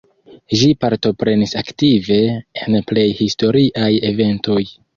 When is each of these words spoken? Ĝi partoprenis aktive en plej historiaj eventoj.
Ĝi 0.61 0.69
partoprenis 0.85 1.53
aktive 1.61 2.19
en 2.65 2.81
plej 2.91 3.07
historiaj 3.23 3.93
eventoj. 4.13 4.61